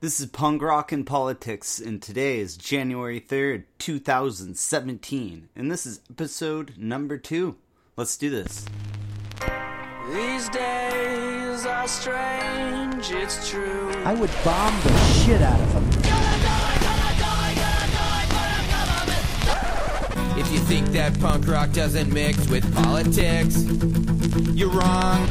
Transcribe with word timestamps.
This 0.00 0.20
is 0.20 0.26
Punk 0.26 0.62
Rock 0.62 0.92
and 0.92 1.04
Politics, 1.04 1.80
and 1.80 2.00
today 2.00 2.38
is 2.38 2.56
January 2.56 3.20
3rd, 3.20 3.64
2017, 3.78 5.48
and 5.56 5.72
this 5.72 5.86
is 5.86 6.02
episode 6.08 6.74
number 6.78 7.18
two. 7.18 7.56
Let's 7.96 8.16
do 8.16 8.30
this. 8.30 8.64
These 10.14 10.48
days 10.50 11.66
are 11.66 11.88
strange, 11.88 13.10
it's 13.10 13.50
true. 13.50 13.90
I 14.04 14.14
would 14.14 14.30
bomb 14.44 14.80
the 14.82 14.96
shit 15.14 15.42
out 15.42 15.58
of 15.58 15.72
them. 15.72 15.88
If 20.38 20.52
you 20.52 20.60
think 20.60 20.86
that 20.90 21.18
punk 21.18 21.48
rock 21.48 21.72
doesn't 21.72 22.12
mix 22.12 22.46
with 22.48 22.72
politics, 22.72 23.64
you're 24.54 24.70
wrong. 24.70 25.28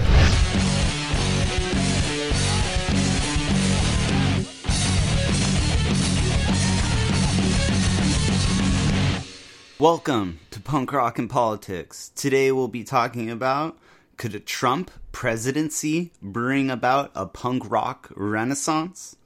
Welcome 9.80 10.40
to 10.50 10.60
Punk 10.60 10.92
Rock 10.92 11.20
and 11.20 11.30
Politics. 11.30 12.12
Today 12.16 12.52
we'll 12.52 12.68
be 12.68 12.84
talking 12.84 13.30
about 13.30 13.78
could 14.18 14.34
a 14.34 14.40
Trump 14.40 14.90
presidency 15.12 16.12
bring 16.20 16.72
about 16.72 17.12
a 17.14 17.28
punk 17.28 17.70
rock 17.70 18.12
renaissance? 18.16 19.18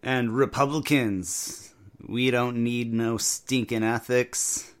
And 0.00 0.36
Republicans, 0.36 1.74
we 2.06 2.30
don't 2.30 2.62
need 2.62 2.94
no 2.94 3.16
stinking 3.16 3.82
ethics. 3.82 4.72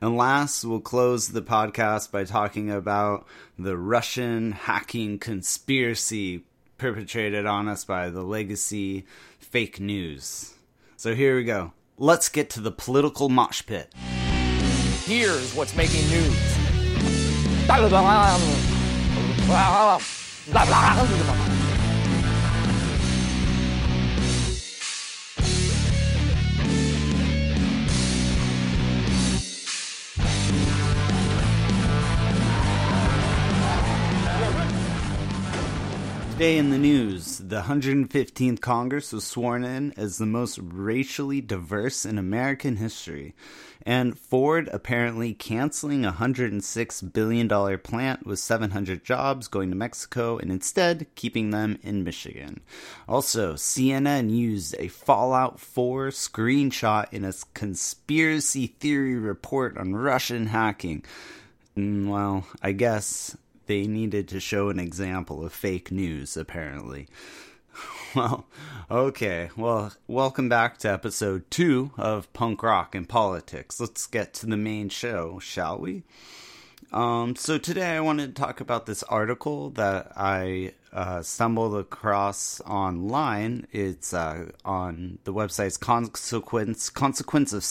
And 0.00 0.16
last, 0.16 0.64
we'll 0.64 0.78
close 0.78 1.26
the 1.26 1.42
podcast 1.42 2.12
by 2.12 2.22
talking 2.22 2.70
about 2.70 3.26
the 3.58 3.76
Russian 3.76 4.52
hacking 4.52 5.18
conspiracy 5.18 6.44
perpetrated 6.78 7.46
on 7.46 7.66
us 7.66 7.84
by 7.84 8.10
the 8.10 8.22
legacy 8.22 9.06
fake 9.40 9.80
news. 9.80 10.54
So 10.96 11.16
here 11.16 11.34
we 11.34 11.42
go. 11.42 11.72
Let's 11.98 12.28
get 12.28 12.48
to 12.50 12.60
the 12.60 12.70
political 12.70 13.28
mosh 13.28 13.66
pit. 13.66 13.92
Here's 15.06 15.54
what's 15.54 15.76
making 15.76 16.04
news. 16.10 16.36
Today 36.36 36.58
in 36.58 36.68
the 36.68 36.76
news, 36.76 37.38
the 37.38 37.62
115th 37.62 38.60
Congress 38.60 39.10
was 39.10 39.24
sworn 39.24 39.64
in 39.64 39.94
as 39.96 40.18
the 40.18 40.26
most 40.26 40.58
racially 40.62 41.40
diverse 41.40 42.04
in 42.04 42.18
American 42.18 42.76
history, 42.76 43.34
and 43.86 44.18
Ford 44.18 44.68
apparently 44.70 45.32
canceling 45.32 46.04
a 46.04 46.12
$106 46.12 47.12
billion 47.14 47.78
plant 47.78 48.26
with 48.26 48.38
700 48.38 49.02
jobs 49.02 49.48
going 49.48 49.70
to 49.70 49.76
Mexico 49.76 50.36
and 50.36 50.52
instead 50.52 51.06
keeping 51.14 51.52
them 51.52 51.78
in 51.82 52.04
Michigan. 52.04 52.60
Also, 53.08 53.54
CNN 53.54 54.28
used 54.28 54.74
a 54.78 54.88
Fallout 54.88 55.58
4 55.58 56.08
screenshot 56.08 57.10
in 57.14 57.24
a 57.24 57.32
conspiracy 57.54 58.66
theory 58.78 59.16
report 59.16 59.78
on 59.78 59.96
Russian 59.96 60.48
hacking. 60.48 61.02
Mm, 61.78 62.08
Well, 62.08 62.46
I 62.60 62.72
guess 62.72 63.34
they 63.66 63.86
needed 63.86 64.28
to 64.28 64.40
show 64.40 64.68
an 64.68 64.78
example 64.80 65.44
of 65.44 65.52
fake 65.52 65.90
news, 65.90 66.36
apparently. 66.36 67.08
Well, 68.14 68.46
okay. 68.90 69.50
Well, 69.58 69.92
welcome 70.06 70.48
back 70.48 70.78
to 70.78 70.90
episode 70.90 71.50
two 71.50 71.90
of 71.98 72.32
Punk 72.32 72.62
Rock 72.62 72.94
and 72.94 73.06
Politics. 73.06 73.78
Let's 73.78 74.06
get 74.06 74.32
to 74.34 74.46
the 74.46 74.56
main 74.56 74.88
show, 74.88 75.38
shall 75.38 75.78
we? 75.78 76.04
Um, 76.92 77.36
so 77.36 77.58
today 77.58 77.96
I 77.96 78.00
wanted 78.00 78.34
to 78.34 78.40
talk 78.40 78.62
about 78.62 78.86
this 78.86 79.02
article 79.02 79.68
that 79.70 80.12
I 80.16 80.72
uh, 80.94 81.20
stumbled 81.20 81.76
across 81.76 82.60
online. 82.62 83.66
It's 83.72 84.14
uh, 84.14 84.50
on 84.64 85.18
the 85.24 85.34
website's 85.34 85.76
consequence 85.76 86.88
consequence 86.88 87.52
of 87.52 87.64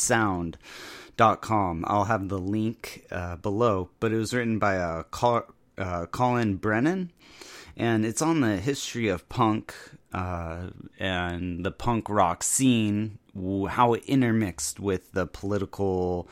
dot 1.18 1.42
com. 1.42 1.86
I'll 1.88 2.04
have 2.04 2.30
the 2.30 2.38
link 2.38 3.08
uh, 3.10 3.38
below, 3.38 3.90
but 4.00 4.12
it 4.12 4.18
was 4.18 4.34
written 4.34 4.60
by 4.60 4.76
a 4.76 5.06
Col- 5.06 5.48
uh, 5.78 6.06
Colin 6.08 6.58
Brennan, 6.58 7.12
and 7.78 8.06
it's 8.06 8.22
on 8.22 8.42
the 8.42 8.58
history 8.58 9.08
of 9.08 9.28
punk 9.30 9.74
uh, 10.14 10.70
and 11.00 11.66
the 11.66 11.72
punk 11.72 12.10
rock 12.10 12.44
scene, 12.44 13.20
how 13.70 13.94
it 13.94 14.04
intermixed 14.06 14.80
with 14.80 15.12
the 15.12 15.28
political 15.28 16.28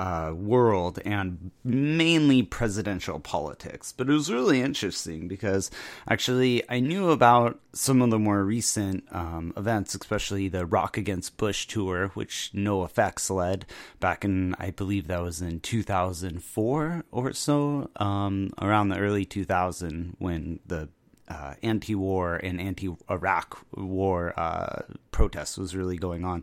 uh, 0.00 0.32
world 0.34 0.98
and 1.04 1.50
mainly 1.62 2.42
presidential 2.42 3.20
politics. 3.20 3.92
But 3.92 4.08
it 4.08 4.12
was 4.14 4.32
really 4.32 4.62
interesting 4.62 5.28
because 5.28 5.70
actually 6.08 6.62
I 6.70 6.80
knew 6.80 7.10
about 7.10 7.60
some 7.74 8.00
of 8.00 8.08
the 8.08 8.18
more 8.18 8.42
recent 8.42 9.04
um, 9.12 9.52
events, 9.58 9.94
especially 9.94 10.48
the 10.48 10.64
Rock 10.64 10.96
Against 10.96 11.36
Bush 11.36 11.66
tour, 11.66 12.12
which 12.14 12.50
NOFX 12.54 13.28
led 13.28 13.66
back 14.00 14.24
in, 14.24 14.54
I 14.58 14.70
believe 14.70 15.06
that 15.08 15.22
was 15.22 15.42
in 15.42 15.60
2004 15.60 17.04
or 17.10 17.32
so, 17.34 17.90
um, 17.96 18.52
around 18.58 18.88
the 18.88 18.98
early 18.98 19.26
2000 19.26 20.16
when 20.18 20.60
the 20.64 20.88
uh, 21.28 21.54
anti-war 21.62 22.36
and 22.36 22.58
anti-Iraq 22.58 23.66
war 23.76 24.32
uh, 24.38 24.80
protests 25.12 25.58
was 25.58 25.76
really 25.76 25.98
going 25.98 26.24
on. 26.24 26.42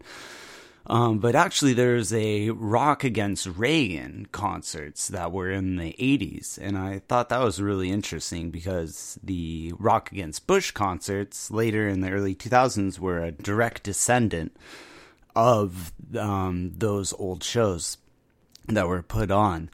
Um, 0.89 1.19
but 1.19 1.35
actually, 1.35 1.73
there's 1.73 2.13
a 2.13 2.49
Rock 2.51 3.03
Against 3.03 3.45
Reagan 3.45 4.27
concerts 4.31 5.09
that 5.09 5.33
were 5.33 5.51
in 5.51 5.75
the 5.75 5.93
80s, 5.99 6.57
and 6.61 6.77
I 6.77 6.99
thought 7.07 7.27
that 7.27 7.43
was 7.43 7.61
really 7.61 7.91
interesting 7.91 8.51
because 8.51 9.19
the 9.21 9.73
Rock 9.77 10.13
Against 10.13 10.47
Bush 10.47 10.71
concerts 10.71 11.51
later 11.51 11.89
in 11.89 11.99
the 11.99 12.11
early 12.11 12.35
2000s 12.35 12.99
were 12.99 13.21
a 13.21 13.31
direct 13.31 13.83
descendant 13.83 14.55
of 15.35 15.91
um, 16.17 16.71
those 16.77 17.13
old 17.13 17.43
shows 17.43 17.97
that 18.67 18.87
were 18.87 19.03
put 19.03 19.29
on. 19.29 19.69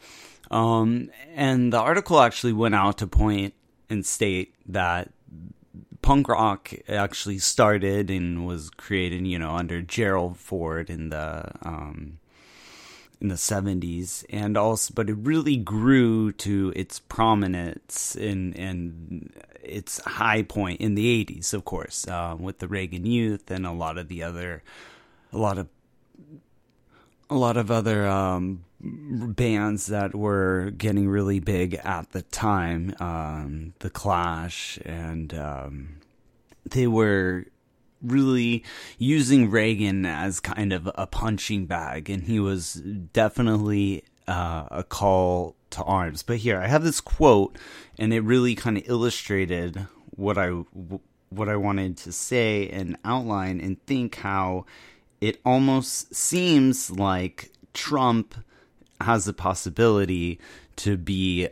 Um, 0.49 1.11
and 1.35 1.71
the 1.71 1.79
article 1.79 2.19
actually 2.19 2.53
went 2.53 2.75
out 2.75 2.97
to 2.97 3.07
point 3.07 3.53
and 3.89 4.03
state 4.03 4.55
that 4.67 5.11
punk 6.03 6.27
rock 6.27 6.71
actually 6.87 7.39
started 7.39 8.11
and 8.11 8.45
was 8.45 8.69
created, 8.69 9.25
you 9.25 9.39
know, 9.39 9.55
under 9.55 9.81
Gerald 9.81 10.37
Ford 10.37 10.91
in 10.91 11.09
the 11.09 11.51
um, 11.63 12.19
in 13.19 13.29
the 13.29 13.37
seventies, 13.37 14.23
and 14.29 14.55
also, 14.57 14.93
but 14.93 15.09
it 15.09 15.15
really 15.15 15.55
grew 15.55 16.31
to 16.33 16.71
its 16.75 16.99
prominence 16.99 18.15
in 18.15 18.53
and 18.53 19.33
its 19.63 19.99
high 20.01 20.43
point 20.43 20.81
in 20.81 20.93
the 20.93 21.07
eighties, 21.07 21.53
of 21.53 21.65
course, 21.65 22.07
uh, 22.07 22.35
with 22.37 22.59
the 22.59 22.67
Reagan 22.67 23.05
Youth 23.05 23.49
and 23.49 23.65
a 23.65 23.71
lot 23.71 23.97
of 23.97 24.09
the 24.09 24.21
other, 24.21 24.61
a 25.31 25.37
lot 25.37 25.57
of 25.57 25.67
a 27.29 27.35
lot 27.35 27.57
of 27.57 27.71
other 27.71 28.05
um, 28.07 28.65
bands 28.83 29.87
that 29.87 30.13
were 30.13 30.71
getting 30.77 31.07
really 31.07 31.39
big 31.39 31.75
at 31.75 32.11
the 32.11 32.21
time, 32.21 32.93
um, 32.99 33.73
The 33.79 33.89
Clash, 33.89 34.77
and 34.83 35.33
um, 35.33 36.01
they 36.69 36.87
were 36.87 37.45
really 38.01 38.63
using 38.97 39.49
Reagan 39.49 40.05
as 40.05 40.41
kind 40.41 40.73
of 40.73 40.89
a 40.95 41.07
punching 41.07 41.65
bag, 41.65 42.09
and 42.09 42.23
he 42.23 42.39
was 42.39 42.73
definitely 42.73 44.03
uh, 44.27 44.65
a 44.69 44.83
call 44.83 45.55
to 45.69 45.83
arms. 45.83 46.21
But 46.21 46.37
here, 46.37 46.59
I 46.59 46.67
have 46.67 46.83
this 46.83 46.99
quote, 46.99 47.57
and 47.97 48.13
it 48.13 48.21
really 48.21 48.55
kind 48.55 48.77
of 48.77 48.83
illustrated 48.87 49.87
what 50.11 50.37
I 50.37 50.49
what 51.29 51.49
I 51.49 51.55
wanted 51.55 51.97
to 51.97 52.11
say 52.11 52.69
and 52.69 52.97
outline, 53.05 53.61
and 53.61 53.83
think 53.85 54.15
how 54.15 54.65
it 55.21 55.39
almost 55.45 56.13
seems 56.13 56.91
like 56.91 57.49
Trump 57.73 58.35
has 59.01 59.25
the 59.25 59.33
possibility 59.33 60.39
to 60.77 60.97
be 60.97 61.49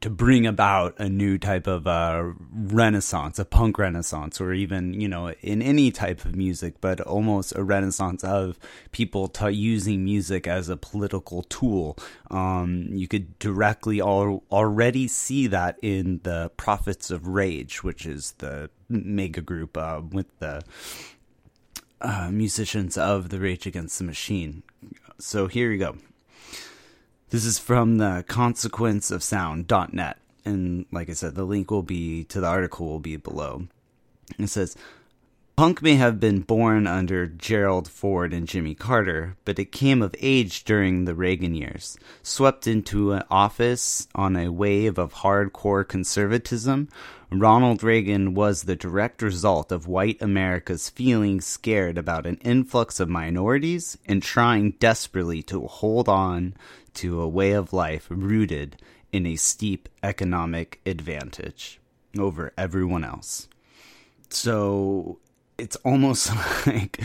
to 0.00 0.10
bring 0.10 0.46
about 0.46 0.94
a 0.98 1.08
new 1.08 1.38
type 1.38 1.66
of 1.66 1.86
uh, 1.86 2.22
renaissance, 2.52 3.38
a 3.38 3.44
punk 3.44 3.78
renaissance, 3.78 4.40
or 4.40 4.52
even 4.52 4.98
you 5.00 5.08
know 5.08 5.30
in 5.42 5.60
any 5.60 5.90
type 5.90 6.24
of 6.24 6.36
music, 6.36 6.74
but 6.80 7.00
almost 7.00 7.52
a 7.56 7.64
renaissance 7.64 8.22
of 8.22 8.58
people 8.92 9.28
t- 9.28 9.50
using 9.50 10.04
music 10.04 10.46
as 10.46 10.68
a 10.68 10.76
political 10.76 11.42
tool. 11.44 11.96
Um, 12.30 12.88
you 12.92 13.08
could 13.08 13.38
directly 13.38 14.00
al- 14.00 14.44
already 14.52 15.08
see 15.08 15.46
that 15.48 15.78
in 15.82 16.20
the 16.22 16.50
Prophets 16.56 17.10
of 17.10 17.26
Rage, 17.26 17.82
which 17.82 18.06
is 18.06 18.32
the 18.38 18.70
mega 18.88 19.40
group 19.40 19.76
uh, 19.76 20.00
with 20.10 20.38
the 20.38 20.62
uh, 22.00 22.30
musicians 22.30 22.96
of 22.96 23.30
the 23.30 23.40
Rage 23.40 23.66
Against 23.66 23.98
the 23.98 24.04
Machine. 24.04 24.62
So 25.18 25.48
here 25.48 25.72
you 25.72 25.78
go. 25.78 25.96
This 27.30 27.44
is 27.44 27.58
from 27.58 27.98
the 27.98 28.24
consequenceofsound.net. 28.26 30.18
And 30.44 30.86
like 30.90 31.10
I 31.10 31.12
said, 31.12 31.34
the 31.34 31.44
link 31.44 31.70
will 31.70 31.82
be 31.82 32.24
to 32.24 32.40
the 32.40 32.46
article 32.46 32.86
will 32.86 33.00
be 33.00 33.16
below. 33.16 33.68
It 34.38 34.48
says, 34.48 34.76
Punk 35.58 35.82
may 35.82 35.96
have 35.96 36.20
been 36.20 36.42
born 36.42 36.86
under 36.86 37.26
Gerald 37.26 37.88
Ford 37.88 38.32
and 38.32 38.46
Jimmy 38.46 38.76
Carter, 38.76 39.36
but 39.44 39.58
it 39.58 39.72
came 39.72 40.02
of 40.02 40.14
age 40.20 40.62
during 40.62 41.04
the 41.04 41.16
Reagan 41.16 41.52
years. 41.56 41.98
Swept 42.22 42.68
into 42.68 43.10
an 43.10 43.24
office 43.28 44.06
on 44.14 44.36
a 44.36 44.52
wave 44.52 44.98
of 44.98 45.14
hardcore 45.14 45.82
conservatism, 45.82 46.88
Ronald 47.32 47.82
Reagan 47.82 48.34
was 48.34 48.62
the 48.62 48.76
direct 48.76 49.20
result 49.20 49.72
of 49.72 49.88
white 49.88 50.22
America's 50.22 50.90
feeling 50.90 51.40
scared 51.40 51.98
about 51.98 52.24
an 52.24 52.36
influx 52.36 53.00
of 53.00 53.08
minorities 53.08 53.98
and 54.06 54.22
trying 54.22 54.76
desperately 54.78 55.42
to 55.42 55.66
hold 55.66 56.08
on 56.08 56.54
to 56.94 57.20
a 57.20 57.26
way 57.26 57.50
of 57.50 57.72
life 57.72 58.06
rooted 58.10 58.80
in 59.10 59.26
a 59.26 59.34
steep 59.34 59.88
economic 60.04 60.80
advantage 60.86 61.80
over 62.16 62.52
everyone 62.56 63.02
else. 63.02 63.48
So 64.30 65.18
it's 65.58 65.76
almost 65.76 66.30
like 66.66 67.00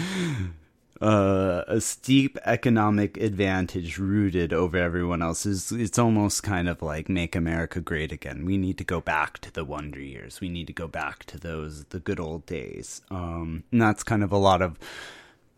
uh, 1.01 1.63
a 1.67 1.81
steep 1.81 2.37
economic 2.45 3.17
advantage 3.17 3.97
rooted 3.97 4.53
over 4.53 4.77
everyone 4.77 5.21
else. 5.21 5.45
It's, 5.45 5.71
it's 5.71 5.99
almost 5.99 6.43
kind 6.43 6.69
of 6.69 6.81
like 6.81 7.09
make 7.09 7.35
America 7.35 7.81
great 7.81 8.11
again. 8.11 8.45
We 8.45 8.57
need 8.57 8.77
to 8.77 8.83
go 8.83 9.01
back 9.01 9.39
to 9.39 9.51
the 9.51 9.65
wonder 9.65 9.99
years. 9.99 10.39
We 10.39 10.49
need 10.49 10.67
to 10.67 10.73
go 10.73 10.87
back 10.87 11.25
to 11.25 11.37
those 11.37 11.85
the 11.85 11.99
good 11.99 12.19
old 12.19 12.45
days. 12.45 13.01
Um, 13.11 13.63
and 13.71 13.81
that's 13.81 14.03
kind 14.03 14.23
of 14.23 14.31
a 14.31 14.37
lot 14.37 14.61
of 14.61 14.79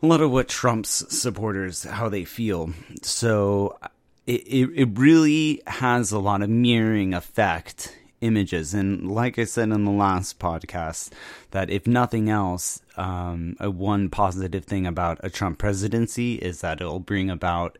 a 0.01 0.07
lot 0.07 0.21
of 0.21 0.31
what 0.31 0.48
Trump's 0.48 1.06
supporters 1.15 1.83
how 1.83 2.09
they 2.09 2.25
feel. 2.25 2.71
So 3.03 3.77
it, 4.25 4.41
it, 4.48 4.69
it 4.75 4.89
really 4.98 5.62
has 5.68 6.12
a 6.12 6.19
lot 6.19 6.41
of 6.41 6.50
mirroring 6.50 7.13
effect 7.13 7.95
images. 8.25 8.74
And 8.74 9.12
like 9.12 9.38
I 9.39 9.45
said 9.45 9.69
in 9.69 9.86
the 9.86 9.92
last 9.92 10.39
podcast, 10.39 11.12
that 11.51 11.69
if 11.69 11.88
nothing 11.88 12.30
else, 12.30 12.81
um, 12.98 13.56
a 13.60 13.69
one 13.69 14.10
positive 14.10 14.66
thing 14.66 14.86
about 14.86 15.19
a 15.24 15.30
Trump 15.30 15.60
presidency 15.60 16.36
is 16.36 16.62
that 16.62 16.81
it'll 16.81 17.00
bring 17.00 17.30
about 17.30 17.77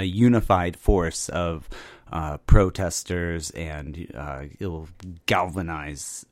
a 0.00 0.04
unified 0.04 0.76
force 0.76 1.28
of 1.28 1.68
uh, 2.12 2.38
protesters 2.38 3.50
and 3.50 4.10
uh, 4.14 4.44
it'll 4.58 4.88
galvanize 5.26 6.24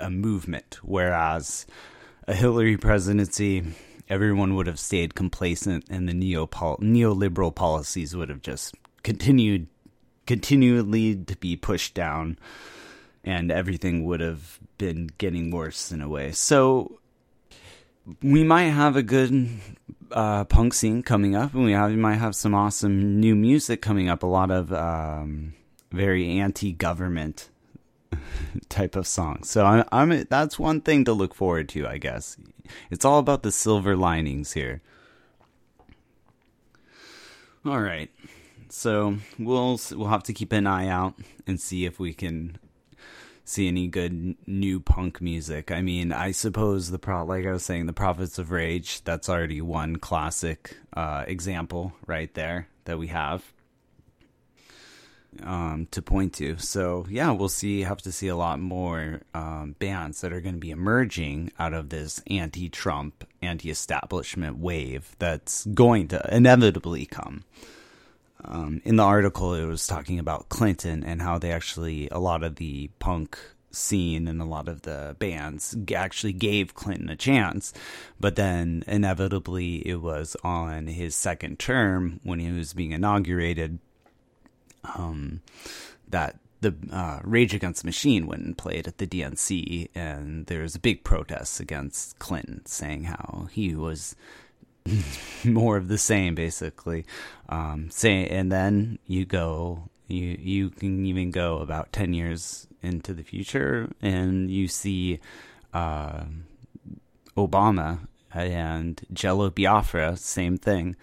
a 0.00 0.10
movement. 0.10 0.78
Whereas 0.82 1.66
a 2.26 2.34
Hillary 2.34 2.76
presidency, 2.76 3.62
everyone 4.08 4.54
would 4.54 4.66
have 4.66 4.78
stayed 4.78 5.14
complacent 5.14 5.84
and 5.88 6.08
the 6.08 6.14
neo 6.14 6.46
neoliberal 6.46 7.54
policies 7.54 8.14
would 8.14 8.28
have 8.28 8.42
just 8.42 8.74
continued 9.02 9.68
continually 10.26 11.16
to 11.16 11.36
be 11.36 11.56
pushed 11.56 11.94
down 11.94 12.38
and 13.26 13.50
everything 13.50 14.04
would 14.04 14.20
have 14.20 14.60
been 14.78 15.10
getting 15.18 15.50
worse 15.50 15.90
in 15.90 16.00
a 16.00 16.08
way. 16.08 16.30
So 16.32 17.00
we 18.22 18.44
might 18.44 18.70
have 18.70 18.94
a 18.94 19.02
good 19.02 19.48
uh, 20.12 20.44
punk 20.44 20.74
scene 20.74 21.02
coming 21.02 21.34
up, 21.34 21.52
and 21.54 21.64
we, 21.64 21.72
have, 21.72 21.90
we 21.90 21.96
might 21.96 22.16
have 22.16 22.36
some 22.36 22.54
awesome 22.54 23.18
new 23.18 23.34
music 23.34 23.82
coming 23.82 24.08
up. 24.08 24.22
A 24.22 24.26
lot 24.26 24.52
of 24.52 24.72
um, 24.72 25.54
very 25.90 26.38
anti-government 26.38 27.48
type 28.68 28.94
of 28.94 29.08
songs. 29.08 29.50
So 29.50 29.64
I'm, 29.64 29.84
I'm 29.90 30.24
that's 30.30 30.58
one 30.58 30.80
thing 30.80 31.04
to 31.04 31.12
look 31.12 31.34
forward 31.34 31.68
to, 31.70 31.86
I 31.88 31.98
guess. 31.98 32.36
It's 32.90 33.04
all 33.04 33.18
about 33.18 33.42
the 33.42 33.52
silver 33.52 33.96
linings 33.96 34.52
here. 34.52 34.82
All 37.64 37.80
right. 37.80 38.10
So 38.68 39.16
we'll 39.38 39.80
we'll 39.92 40.08
have 40.08 40.24
to 40.24 40.32
keep 40.32 40.52
an 40.52 40.66
eye 40.66 40.88
out 40.88 41.14
and 41.46 41.60
see 41.60 41.84
if 41.84 41.98
we 41.98 42.12
can 42.12 42.58
see 43.44 43.68
any 43.68 43.86
good 43.86 44.36
new 44.46 44.80
punk 44.80 45.20
music. 45.20 45.70
I 45.70 45.80
mean, 45.80 46.12
I 46.12 46.32
suppose 46.32 46.90
the 46.90 46.98
pro 46.98 47.24
like 47.24 47.46
I 47.46 47.52
was 47.52 47.64
saying, 47.64 47.86
the 47.86 47.92
Prophets 47.92 48.38
of 48.38 48.50
Rage. 48.50 49.02
That's 49.04 49.28
already 49.28 49.60
one 49.60 49.96
classic 49.96 50.76
uh, 50.92 51.24
example 51.26 51.92
right 52.06 52.32
there 52.34 52.68
that 52.84 52.98
we 52.98 53.08
have 53.08 53.52
um, 55.42 55.86
to 55.90 56.02
point 56.02 56.34
to. 56.34 56.58
So 56.58 57.06
yeah, 57.08 57.30
we'll 57.30 57.48
see. 57.48 57.82
Have 57.82 58.02
to 58.02 58.12
see 58.12 58.28
a 58.28 58.36
lot 58.36 58.58
more 58.58 59.22
um, 59.34 59.76
bands 59.78 60.20
that 60.20 60.32
are 60.32 60.40
going 60.40 60.54
to 60.54 60.60
be 60.60 60.70
emerging 60.70 61.52
out 61.58 61.72
of 61.72 61.90
this 61.90 62.22
anti-Trump, 62.28 63.24
anti-establishment 63.42 64.58
wave 64.58 65.14
that's 65.18 65.66
going 65.66 66.08
to 66.08 66.34
inevitably 66.34 67.06
come. 67.06 67.44
Um, 68.46 68.80
in 68.84 68.96
the 68.96 69.02
article, 69.02 69.54
it 69.54 69.64
was 69.64 69.86
talking 69.86 70.18
about 70.18 70.48
Clinton 70.48 71.02
and 71.02 71.20
how 71.20 71.38
they 71.38 71.50
actually, 71.50 72.08
a 72.10 72.18
lot 72.18 72.44
of 72.44 72.56
the 72.56 72.90
punk 73.00 73.38
scene 73.72 74.26
and 74.26 74.40
a 74.40 74.44
lot 74.44 74.68
of 74.68 74.82
the 74.82 75.16
bands 75.18 75.76
actually 75.94 76.32
gave 76.32 76.74
Clinton 76.74 77.10
a 77.10 77.16
chance. 77.16 77.72
But 78.18 78.36
then 78.36 78.84
inevitably, 78.86 79.86
it 79.86 80.00
was 80.00 80.36
on 80.42 80.86
his 80.86 81.14
second 81.14 81.58
term 81.58 82.20
when 82.22 82.38
he 82.38 82.50
was 82.50 82.72
being 82.72 82.92
inaugurated 82.92 83.78
um, 84.94 85.42
that 86.08 86.38
the 86.60 86.74
uh, 86.90 87.20
Rage 87.22 87.54
Against 87.54 87.82
the 87.82 87.86
Machine 87.86 88.26
went 88.26 88.42
and 88.42 88.56
played 88.56 88.88
at 88.88 88.98
the 88.98 89.06
DNC, 89.06 89.90
and 89.94 90.46
there 90.46 90.62
was 90.62 90.74
a 90.74 90.80
big 90.80 91.04
protest 91.04 91.60
against 91.60 92.18
Clinton, 92.18 92.64
saying 92.64 93.04
how 93.04 93.48
he 93.50 93.74
was 93.74 94.16
more 95.44 95.76
of 95.76 95.88
the 95.88 95.98
same, 95.98 96.34
basically. 96.34 97.04
Um, 97.48 97.90
say, 97.90 98.26
and 98.26 98.50
then 98.50 98.98
you 99.06 99.24
go, 99.24 99.88
you 100.08 100.36
you 100.40 100.70
can 100.70 101.04
even 101.06 101.30
go 101.30 101.58
about 101.58 101.92
ten 101.92 102.12
years 102.12 102.66
into 102.82 103.12
the 103.12 103.22
future, 103.22 103.90
and 104.00 104.50
you 104.50 104.68
see 104.68 105.20
uh, 105.74 106.24
Obama 107.36 108.06
and 108.32 109.00
Jello 109.12 109.50
Biafra, 109.50 110.16
same 110.16 110.56
thing. 110.56 110.96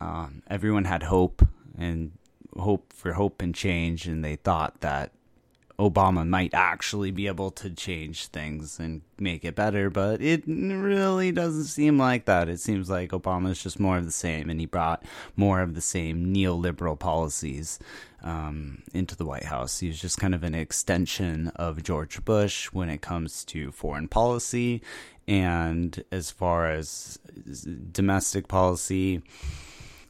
Um, 0.00 0.42
everyone 0.48 0.84
had 0.84 1.04
hope 1.04 1.46
and 1.78 2.12
hope 2.56 2.92
for 2.92 3.12
hope 3.12 3.40
and 3.42 3.54
change, 3.54 4.06
and 4.06 4.24
they 4.24 4.36
thought 4.36 4.80
that 4.80 5.12
Obama 5.78 6.26
might 6.26 6.54
actually 6.54 7.10
be 7.10 7.26
able 7.26 7.50
to 7.50 7.68
change 7.68 8.26
things 8.26 8.78
and 8.78 9.02
make 9.18 9.44
it 9.44 9.56
better, 9.56 9.90
but 9.90 10.20
it 10.20 10.44
really 10.46 11.32
doesn't 11.32 11.64
seem 11.64 11.98
like 11.98 12.26
that. 12.26 12.48
It 12.48 12.60
seems 12.60 12.88
like 12.88 13.10
Obama 13.10 13.50
is 13.50 13.62
just 13.62 13.80
more 13.80 13.98
of 13.98 14.04
the 14.04 14.12
same, 14.12 14.50
and 14.50 14.60
he 14.60 14.66
brought 14.66 15.04
more 15.36 15.60
of 15.60 15.74
the 15.74 15.80
same 15.80 16.32
neoliberal 16.32 16.96
policies 16.98 17.80
um, 18.22 18.82
into 18.92 19.16
the 19.16 19.24
White 19.24 19.44
House. 19.44 19.80
He's 19.80 20.00
just 20.00 20.18
kind 20.18 20.34
of 20.34 20.44
an 20.44 20.54
extension 20.54 21.48
of 21.56 21.82
George 21.82 22.24
Bush 22.24 22.66
when 22.66 22.88
it 22.88 23.02
comes 23.02 23.44
to 23.46 23.72
foreign 23.72 24.06
policy, 24.06 24.80
and 25.26 26.04
as 26.12 26.30
far 26.30 26.70
as 26.70 27.18
domestic 27.90 28.46
policy 28.46 29.22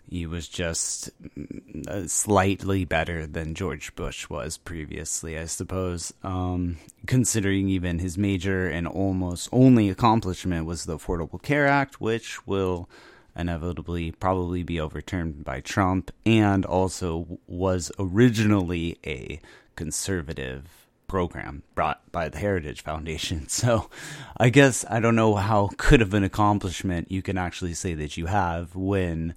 he 0.09 0.27
was 0.27 0.49
just 0.49 1.11
mm, 1.39 2.09
slightly 2.09 2.85
better 2.85 3.27
than 3.27 3.55
George 3.55 3.95
Bush 3.95 4.29
was 4.29 4.59
previously, 4.59 5.39
I 5.39 5.47
suppose. 5.47 6.13
Um, 6.23 6.77
considering 7.07 7.69
even 7.69 7.99
his 7.99 8.19
major 8.19 8.69
and 8.69 8.87
almost 8.87 9.49
only 9.53 9.89
accomplishment 9.89 10.67
was 10.67 10.85
the 10.85 10.99
Affordable 10.99 11.43
Care 11.43 11.67
Act, 11.67 12.01
which 12.01 12.47
will 12.47 12.89
inevitably 13.37 14.13
probably 14.13 14.63
be 14.63 14.79
overturned 14.79 15.45
by 15.45 15.61
Trump, 15.61 16.13
and 16.25 16.65
also 16.65 17.39
was 17.47 17.91
originally 17.99 18.99
a 19.05 19.41
conservative 19.75 20.85
program 21.09 21.63
brought 21.75 22.01
by 22.13 22.29
the 22.29 22.39
Heritage 22.39 22.83
Foundation. 22.83 23.47
So 23.49 23.89
I 24.37 24.51
guess 24.51 24.85
I 24.91 25.01
don't 25.01 25.17
know 25.17 25.37
how 25.37 25.71
good 25.77 26.03
of 26.03 26.13
an 26.15 26.25
accomplishment 26.25 27.11
you 27.11 27.23
can 27.23 27.39
actually 27.39 27.75
say 27.75 27.95
that 27.95 28.17
you 28.17 28.27
have 28.27 28.75
when 28.75 29.35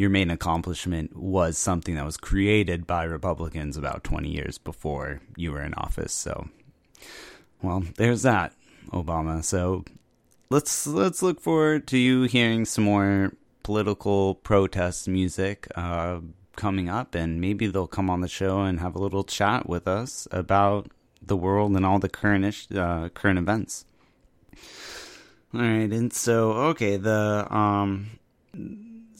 your 0.00 0.08
main 0.08 0.30
accomplishment 0.30 1.14
was 1.14 1.58
something 1.58 1.94
that 1.94 2.06
was 2.06 2.16
created 2.16 2.86
by 2.86 3.04
Republicans 3.04 3.76
about 3.76 4.02
20 4.02 4.30
years 4.30 4.56
before 4.56 5.20
you 5.36 5.52
were 5.52 5.60
in 5.60 5.74
office. 5.74 6.14
So, 6.14 6.48
well, 7.60 7.84
there's 7.96 8.22
that, 8.22 8.54
Obama. 8.94 9.44
So 9.44 9.84
let's 10.48 10.86
let's 10.86 11.22
look 11.22 11.38
forward 11.38 11.86
to 11.88 11.98
you 11.98 12.22
hearing 12.22 12.64
some 12.64 12.84
more 12.84 13.32
political 13.62 14.36
protest 14.36 15.06
music 15.06 15.68
uh, 15.74 16.20
coming 16.56 16.88
up, 16.88 17.14
and 17.14 17.38
maybe 17.38 17.66
they'll 17.66 17.86
come 17.86 18.08
on 18.08 18.22
the 18.22 18.28
show 18.28 18.62
and 18.62 18.80
have 18.80 18.94
a 18.94 18.98
little 18.98 19.22
chat 19.22 19.68
with 19.68 19.86
us 19.86 20.26
about 20.30 20.90
the 21.20 21.36
world 21.36 21.76
and 21.76 21.84
all 21.84 21.98
the 21.98 22.08
current 22.08 22.68
uh, 22.74 23.10
current 23.10 23.38
events. 23.38 23.84
All 25.52 25.60
right, 25.60 25.92
and 25.92 26.10
so 26.10 26.52
okay, 26.72 26.96
the 26.96 27.46
um 27.54 28.18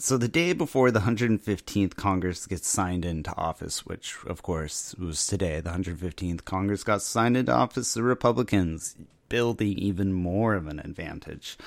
so 0.00 0.16
the 0.16 0.28
day 0.28 0.54
before 0.54 0.90
the 0.90 1.00
115th 1.00 1.94
Congress 1.94 2.46
gets 2.46 2.66
signed 2.66 3.04
into 3.04 3.36
office, 3.36 3.84
which 3.84 4.16
of 4.26 4.42
course 4.42 4.94
was 4.94 5.26
today, 5.26 5.60
the 5.60 5.70
115th 5.70 6.44
Congress 6.44 6.82
got 6.82 7.02
signed 7.02 7.36
into 7.36 7.52
office, 7.52 7.92
the 7.92 8.02
Republicans 8.02 8.96
building 9.28 9.78
even 9.78 10.12
more 10.12 10.54
of 10.54 10.66
an 10.66 10.80
advantage, 10.80 11.58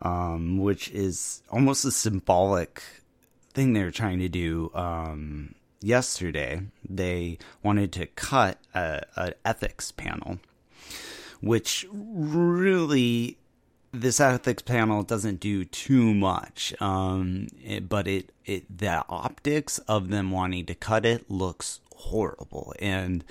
um, 0.00 0.58
which 0.58 0.90
is 0.90 1.42
almost 1.50 1.84
a 1.84 1.90
symbolic 1.90 2.82
thing 3.52 3.72
they're 3.72 3.90
trying 3.90 4.20
to 4.20 4.28
do. 4.28 4.70
Um, 4.74 5.56
yesterday, 5.80 6.62
they 6.88 7.38
wanted 7.64 7.92
to 7.92 8.06
cut 8.06 8.58
an 8.74 9.34
ethics 9.44 9.90
panel, 9.90 10.38
which 11.40 11.84
really 11.92 13.36
this 13.92 14.20
ethics 14.20 14.62
panel 14.62 15.02
doesn't 15.02 15.40
do 15.40 15.64
too 15.64 16.14
much, 16.14 16.74
um, 16.80 17.48
it, 17.62 17.88
but 17.88 18.08
it, 18.08 18.30
it 18.44 18.78
the 18.78 19.04
optics 19.08 19.78
of 19.80 20.08
them 20.08 20.30
wanting 20.30 20.66
to 20.66 20.74
cut 20.74 21.04
it 21.04 21.30
looks 21.30 21.80
horrible, 21.96 22.74
and 22.78 23.24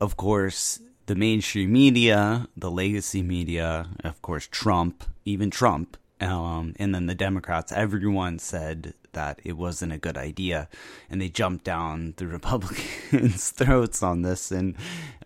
of 0.00 0.16
course 0.16 0.80
the 1.06 1.14
mainstream 1.14 1.72
media, 1.72 2.48
the 2.56 2.70
legacy 2.70 3.22
media, 3.22 3.88
of 4.04 4.20
course 4.20 4.46
Trump, 4.50 5.04
even 5.24 5.50
Trump, 5.50 5.96
um, 6.20 6.74
and 6.78 6.94
then 6.94 7.06
the 7.06 7.14
Democrats, 7.14 7.72
everyone 7.72 8.38
said 8.38 8.94
that 9.18 9.40
it 9.42 9.56
wasn't 9.56 9.92
a 9.92 9.98
good 9.98 10.16
idea, 10.16 10.68
and 11.10 11.20
they 11.20 11.28
jumped 11.28 11.64
down 11.64 12.14
the 12.18 12.26
Republicans' 12.38 13.50
throats 13.50 14.00
on 14.00 14.22
this, 14.22 14.52
and 14.52 14.76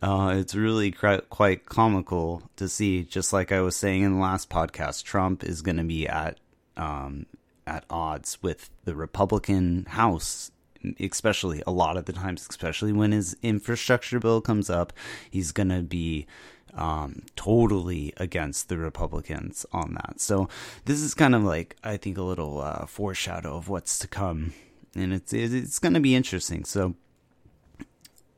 uh, 0.01 0.35
it's 0.35 0.55
really 0.55 0.91
quite, 0.91 1.29
quite 1.29 1.67
comical 1.67 2.43
to 2.57 2.71
see. 2.71 3.03
Just 3.03 3.35
like 3.35 3.53
I 3.53 3.61
was 3.61 3.77
saying 3.77 4.03
in 4.03 4.15
the 4.15 4.19
last 4.19 4.49
podcast, 4.49 5.05
Trump 5.05 5.45
is 5.45 5.61
going 5.61 5.77
to 5.77 5.85
be 5.85 6.09
at 6.09 6.39
um, 6.79 7.27
at 7.67 7.85
odds 7.91 8.43
with 8.43 8.71
the 8.85 8.95
Republican 8.95 9.85
House 9.91 10.51
especially 10.99 11.63
a 11.65 11.71
lot 11.71 11.97
of 11.97 12.07
the 12.07 12.13
times, 12.13 12.45
especially 12.51 12.93
when 12.93 13.13
his 13.13 13.37
infrastructure 13.41 14.19
bill 14.19 14.41
comes 14.41 14.69
up, 14.69 14.93
he's 15.31 15.53
going 15.53 15.69
to 15.69 15.81
be 15.81 16.27
um, 16.75 17.23
totally 17.37 18.13
against 18.17 18.69
the 18.69 18.79
Republicans 18.79 19.67
on 19.73 19.95
that. 19.95 20.21
So 20.21 20.49
this 20.85 21.01
is 21.01 21.15
kind 21.15 21.35
of 21.35 21.45
like 21.45 21.77
I 21.85 21.97
think 21.97 22.19
a 22.19 22.23
little 22.23 22.61
uh, 22.61 22.87
foreshadow 22.87 23.57
of 23.57 23.69
what's 23.69 23.99
to 24.01 24.09
come, 24.09 24.55
and 24.95 25.13
it's 25.13 25.33
it's 25.33 25.79
going 25.79 25.95
to 25.95 26.01
be 26.01 26.15
interesting. 26.15 26.65
So, 26.65 26.95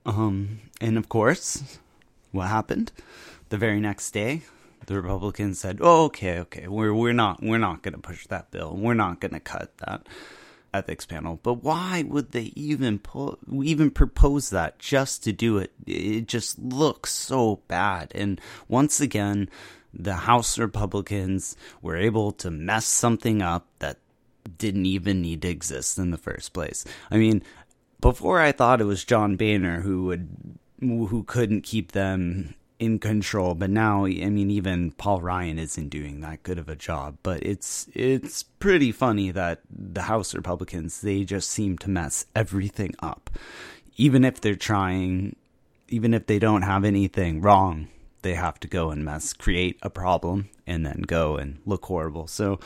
um, 0.05 0.61
and 0.81 0.99
of 0.99 1.09
course, 1.09 1.79
what 2.33 2.49
happened 2.49 2.93
the 3.49 3.59
very 3.59 3.81
next 3.81 4.11
day? 4.11 4.43
The 4.87 4.97
Republicans 5.01 5.61
said, 5.61 5.79
"Oh, 5.81 6.05
okay, 6.07 6.39
okay, 6.41 6.69
we're 6.69 6.93
we're 6.93 7.15
not 7.15 7.43
we're 7.43 7.59
not 7.59 7.83
going 7.83 7.95
to 7.95 8.01
push 8.01 8.27
that 8.27 8.51
bill. 8.51 8.77
We're 8.77 8.95
not 8.95 9.21
going 9.21 9.33
to 9.33 9.41
cut 9.41 9.79
that." 9.79 10.07
Ethics 10.75 11.07
panel. 11.07 11.39
But 11.43 11.63
why 11.63 12.05
would 12.07 12.33
they 12.33 12.53
even 12.55 12.99
pull, 12.99 13.39
even 13.63 13.91
propose 13.91 14.51
that 14.51 14.79
just 14.79 15.25
to 15.25 15.33
do 15.33 15.59
it? 15.59 15.73
It 15.87 16.27
just 16.27 16.59
looks 16.59 17.13
so 17.13 17.61
bad. 17.69 18.13
And 18.15 18.41
once 18.69 19.01
again, 19.01 19.49
the 19.93 20.15
House 20.15 20.59
Republicans 20.59 21.57
were 21.81 21.97
able 21.97 22.33
to 22.33 22.51
mess 22.51 22.87
something 22.87 23.41
up 23.41 23.67
that 23.79 23.99
didn't 24.59 24.87
even 24.87 25.23
need 25.23 25.43
to 25.43 25.49
exist 25.49 25.99
in 25.99 26.11
the 26.11 26.19
first 26.19 26.53
place. 26.53 26.85
I 27.11 27.17
mean, 27.17 27.43
before 28.01 28.41
I 28.41 28.53
thought 28.53 28.81
it 28.81 28.85
was 28.85 29.05
John 29.05 29.37
Boehner 29.37 29.81
who 29.81 30.05
would 30.05 30.29
who 30.81 31.23
couldn't 31.25 31.63
keep 31.63 31.93
them 31.93 32.55
in 32.85 32.99
control. 32.99 33.55
But 33.55 33.71
now, 33.71 34.05
I 34.05 34.29
mean, 34.29 34.51
even 34.51 34.93
Paul 34.93 35.21
Ryan 35.21 35.59
isn't 35.59 35.89
doing 35.89 36.21
that 36.21 36.43
good 36.43 36.59
of 36.59 36.69
a 36.69 36.77
job. 36.77 37.19
But 37.23 37.43
it's 37.43 37.89
it's 37.95 38.43
pretty 38.43 38.93
funny 38.93 39.31
that 39.31 39.61
the 39.71 40.03
House 40.03 40.35
Republicans 40.35 41.01
they 41.01 41.25
just 41.25 41.51
seem 41.51 41.79
to 41.79 41.91
mess 41.91 42.27
everything 42.37 42.95
up, 43.01 43.31
even 43.97 44.25
if 44.25 44.41
they're 44.41 44.55
trying, 44.55 45.37
even 45.89 46.15
if 46.15 46.27
they 46.27 46.39
don't 46.39 46.63
have 46.63 46.85
anything 46.85 47.41
wrong. 47.41 47.89
They 48.23 48.35
have 48.35 48.59
to 48.61 48.69
go 48.69 48.91
and 48.91 49.05
mess, 49.05 49.35
create 49.35 49.79
a 49.83 49.91
problem, 49.91 50.49
and 50.67 50.87
then 50.87 51.03
go 51.03 51.37
and 51.37 51.59
look 51.67 51.85
horrible. 51.85 52.27
So, 52.27 52.59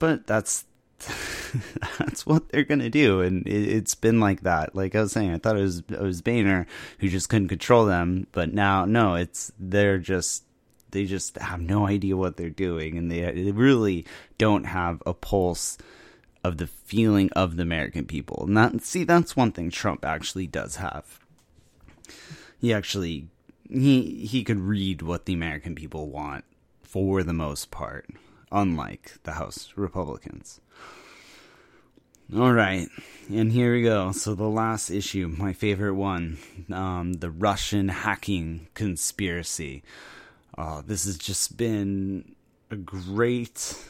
but 0.00 0.26
that's 0.26 0.64
that's 1.98 2.26
what 2.26 2.48
they're 2.48 2.64
gonna 2.64 2.90
do, 2.90 3.20
and 3.20 3.46
it, 3.46 3.72
has 3.72 3.94
been 3.94 4.20
like 4.20 4.42
that. 4.42 4.74
Like 4.74 4.94
I 4.94 5.02
was 5.02 5.12
saying, 5.12 5.32
I 5.32 5.38
thought 5.38 5.56
it 5.56 5.62
was 5.62 5.78
it 5.88 6.00
was 6.00 6.22
Boehner 6.22 6.66
who 6.98 7.08
just 7.08 7.28
couldn't 7.28 7.48
control 7.48 7.86
them, 7.86 8.26
but 8.32 8.52
now 8.52 8.84
no, 8.84 9.14
it's 9.14 9.52
they're 9.58 9.98
just 9.98 10.44
they 10.90 11.04
just 11.04 11.36
have 11.38 11.60
no 11.60 11.86
idea 11.86 12.16
what 12.16 12.36
they're 12.36 12.50
doing, 12.50 12.96
and 12.96 13.10
they, 13.10 13.20
they 13.20 13.52
really 13.52 14.06
don't 14.38 14.64
have 14.64 15.02
a 15.06 15.14
pulse 15.14 15.78
of 16.44 16.56
the 16.56 16.66
feeling 16.66 17.30
of 17.32 17.56
the 17.56 17.62
American 17.62 18.06
people. 18.06 18.44
And 18.46 18.56
that 18.56 18.82
see, 18.82 19.04
that's 19.04 19.36
one 19.36 19.52
thing 19.52 19.70
Trump 19.70 20.04
actually 20.04 20.46
does 20.46 20.76
have. 20.76 21.20
He 22.60 22.72
actually 22.72 23.28
he 23.68 24.26
he 24.26 24.44
could 24.44 24.60
read 24.60 25.02
what 25.02 25.26
the 25.26 25.34
American 25.34 25.74
people 25.74 26.08
want 26.08 26.44
for 26.82 27.22
the 27.22 27.34
most 27.34 27.70
part, 27.70 28.08
unlike 28.50 29.14
the 29.24 29.32
House 29.32 29.72
Republicans. 29.76 30.60
All 32.36 32.52
right, 32.52 32.88
and 33.30 33.50
here 33.50 33.72
we 33.72 33.82
go. 33.82 34.12
So 34.12 34.34
the 34.34 34.48
last 34.48 34.90
issue, 34.90 35.28
my 35.28 35.54
favorite 35.54 35.94
one, 35.94 36.36
um, 36.70 37.14
the 37.14 37.30
Russian 37.30 37.88
hacking 37.88 38.68
conspiracy. 38.74 39.82
Uh, 40.56 40.82
this 40.84 41.06
has 41.06 41.16
just 41.16 41.56
been 41.56 42.34
a 42.70 42.76
great. 42.76 43.82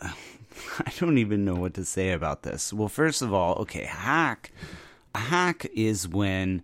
I 0.00 0.92
don't 1.00 1.18
even 1.18 1.44
know 1.44 1.56
what 1.56 1.74
to 1.74 1.84
say 1.84 2.12
about 2.12 2.44
this. 2.44 2.72
Well, 2.72 2.88
first 2.88 3.20
of 3.20 3.34
all, 3.34 3.56
okay, 3.56 3.84
hack. 3.84 4.52
A 5.14 5.18
hack 5.18 5.66
is 5.74 6.06
when 6.06 6.62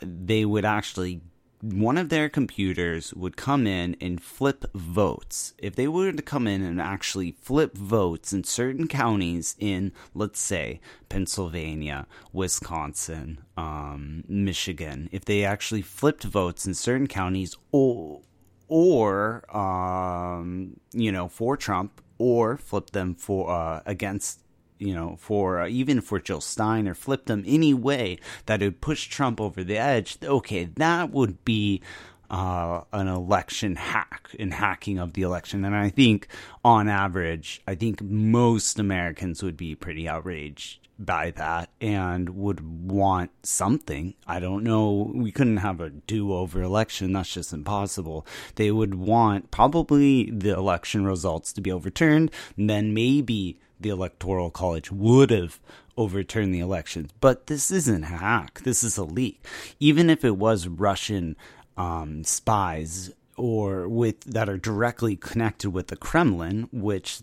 they 0.00 0.44
would 0.44 0.64
actually 0.64 1.20
one 1.62 1.98
of 1.98 2.08
their 2.08 2.28
computers 2.28 3.12
would 3.14 3.36
come 3.36 3.66
in 3.66 3.96
and 4.00 4.22
flip 4.22 4.64
votes. 4.74 5.52
If 5.58 5.74
they 5.74 5.88
were 5.88 6.12
to 6.12 6.22
come 6.22 6.46
in 6.46 6.62
and 6.62 6.80
actually 6.80 7.32
flip 7.32 7.76
votes 7.76 8.32
in 8.32 8.44
certain 8.44 8.88
counties 8.88 9.56
in, 9.58 9.92
let's 10.14 10.40
say, 10.40 10.80
Pennsylvania, 11.08 12.06
Wisconsin, 12.32 13.40
um, 13.56 14.24
Michigan, 14.26 15.10
if 15.12 15.24
they 15.24 15.44
actually 15.44 15.82
flipped 15.82 16.24
votes 16.24 16.66
in 16.66 16.74
certain 16.74 17.06
counties 17.06 17.56
or, 17.72 18.22
or 18.68 19.44
um, 19.54 20.80
you 20.92 21.12
know, 21.12 21.28
for 21.28 21.56
Trump 21.56 22.00
or 22.16 22.56
flip 22.56 22.90
them 22.90 23.14
for 23.14 23.50
uh, 23.50 23.82
against 23.84 24.40
you 24.80 24.94
know, 24.94 25.16
for 25.18 25.60
uh, 25.60 25.68
even 25.68 26.00
for 26.00 26.18
Jill 26.18 26.40
Stein 26.40 26.88
or 26.88 26.94
flip 26.94 27.26
them 27.26 27.44
any 27.46 27.74
way 27.74 28.18
that 28.46 28.60
would 28.60 28.80
push 28.80 29.06
Trump 29.08 29.40
over 29.40 29.62
the 29.62 29.78
edge, 29.78 30.18
okay, 30.24 30.64
that 30.76 31.10
would 31.10 31.44
be 31.44 31.82
uh, 32.30 32.82
an 32.92 33.08
election 33.08 33.76
hack 33.76 34.30
and 34.38 34.54
hacking 34.54 34.98
of 34.98 35.12
the 35.12 35.22
election. 35.22 35.64
And 35.64 35.76
I 35.76 35.90
think, 35.90 36.28
on 36.64 36.88
average, 36.88 37.60
I 37.66 37.74
think 37.74 38.02
most 38.02 38.78
Americans 38.78 39.42
would 39.42 39.56
be 39.56 39.74
pretty 39.74 40.08
outraged 40.08 40.88
by 40.98 41.30
that 41.32 41.70
and 41.80 42.28
would 42.30 42.90
want 42.90 43.30
something. 43.42 44.14
I 44.26 44.38
don't 44.38 44.62
know. 44.62 45.10
We 45.14 45.32
couldn't 45.32 45.56
have 45.56 45.80
a 45.80 45.90
do 45.90 46.32
over 46.34 46.62
election. 46.62 47.12
That's 47.12 47.32
just 47.32 47.52
impossible. 47.52 48.26
They 48.56 48.70
would 48.70 48.94
want 48.94 49.50
probably 49.50 50.30
the 50.30 50.54
election 50.54 51.04
results 51.04 51.52
to 51.54 51.60
be 51.60 51.72
overturned, 51.72 52.30
then 52.56 52.94
maybe 52.94 53.58
the 53.80 53.88
Electoral 53.90 54.50
College 54.50 54.90
would 54.92 55.30
have 55.30 55.58
overturned 55.96 56.54
the 56.54 56.60
elections. 56.60 57.10
But 57.20 57.46
this 57.46 57.70
isn't 57.70 58.04
a 58.04 58.06
hack. 58.06 58.60
This 58.60 58.82
is 58.82 58.96
a 58.96 59.04
leak. 59.04 59.44
Even 59.78 60.08
if 60.08 60.24
it 60.24 60.36
was 60.36 60.68
Russian 60.68 61.36
um, 61.76 62.24
spies 62.24 63.12
or 63.40 63.88
with 63.88 64.20
that 64.24 64.48
are 64.48 64.58
directly 64.58 65.16
connected 65.16 65.70
with 65.70 65.88
the 65.88 65.96
Kremlin, 65.96 66.68
which 66.72 67.22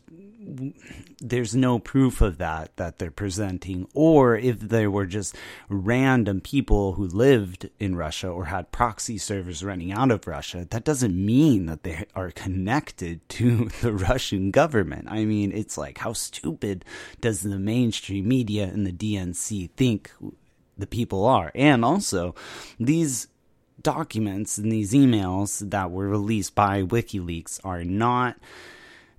there's 1.19 1.55
no 1.55 1.77
proof 1.79 2.21
of 2.21 2.37
that 2.37 2.75
that 2.77 2.99
they're 2.99 3.11
presenting, 3.11 3.87
or 3.93 4.37
if 4.37 4.59
they 4.59 4.87
were 4.87 5.05
just 5.05 5.35
random 5.69 6.41
people 6.41 6.93
who 6.93 7.07
lived 7.07 7.69
in 7.79 7.95
Russia 7.95 8.29
or 8.29 8.45
had 8.45 8.71
proxy 8.71 9.17
servers 9.17 9.63
running 9.63 9.91
out 9.91 10.11
of 10.11 10.27
Russia, 10.27 10.65
that 10.69 10.83
doesn't 10.83 11.13
mean 11.15 11.65
that 11.65 11.83
they 11.83 12.05
are 12.15 12.31
connected 12.31 13.27
to 13.29 13.65
the 13.81 13.93
Russian 13.93 14.51
government. 14.51 15.07
I 15.09 15.25
mean, 15.25 15.51
it's 15.51 15.77
like, 15.77 15.99
how 15.99 16.13
stupid 16.13 16.85
does 17.21 17.41
the 17.41 17.59
mainstream 17.59 18.27
media 18.27 18.65
and 18.65 18.85
the 18.85 18.91
DNC 18.91 19.71
think 19.71 20.11
the 20.77 20.87
people 20.87 21.25
are? 21.25 21.51
And 21.55 21.83
also, 21.83 22.35
these 22.79 23.27
documents 23.81 24.57
and 24.57 24.71
these 24.71 24.93
emails 24.93 25.69
that 25.69 25.91
were 25.91 26.07
released 26.07 26.55
by 26.55 26.83
WikiLeaks 26.83 27.59
are 27.63 27.83
not 27.83 28.37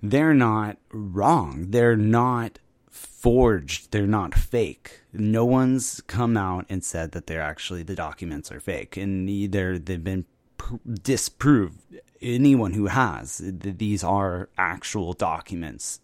they're 0.01 0.33
not 0.33 0.77
wrong. 0.91 1.67
They're 1.69 1.97
not 1.97 2.59
forged. 2.89 3.91
They're 3.91 4.07
not 4.07 4.33
fake. 4.33 5.01
No 5.11 5.43
one's 5.45 6.01
come 6.07 6.37
out 6.37 6.65
and 6.69 6.83
said 6.83 7.11
that 7.11 7.27
they're 7.27 7.41
actually 7.41 7.83
the 7.83 7.95
documents 7.95 8.51
are 8.51 8.59
fake, 8.59 8.95
and 8.95 9.29
either 9.29 9.77
they've 9.77 10.03
been 10.03 10.25
disproved. 11.01 11.79
Anyone 12.21 12.73
who 12.73 12.87
has 12.87 13.41
these 13.43 14.03
are 14.03 14.49
actual 14.57 15.13
documents 15.13 16.01